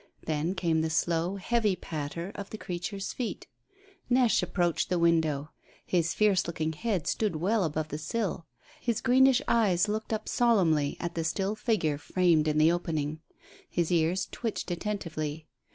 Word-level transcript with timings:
Then 0.25 0.55
came 0.55 0.81
the 0.81 0.89
slow, 0.89 1.35
heavy 1.35 1.75
patter 1.75 2.31
of 2.33 2.49
the 2.49 2.57
creature's 2.57 3.13
feet. 3.13 3.45
Neche 4.09 4.41
approached 4.41 4.89
the 4.89 4.97
window. 4.97 5.51
His 5.85 6.15
fierce 6.15 6.47
looking 6.47 6.73
head 6.73 7.05
stood 7.05 7.35
well 7.35 7.63
above 7.63 7.89
the 7.89 7.99
sill. 7.99 8.47
His 8.81 8.99
greenish 8.99 9.43
eyes 9.47 9.87
looked 9.87 10.11
up 10.11 10.27
solemnly 10.27 10.97
at 10.99 11.13
the 11.13 11.23
still 11.23 11.53
figure 11.53 11.99
framed 11.99 12.47
in 12.47 12.57
the 12.57 12.71
opening. 12.71 13.19
His 13.69 13.91
ears 13.91 14.27
twitched 14.31 14.71
attentively. 14.71 15.45